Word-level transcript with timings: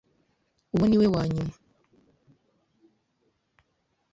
Uwo 0.73 0.85
niwe 0.87 1.07
wanyuma. 1.15 1.53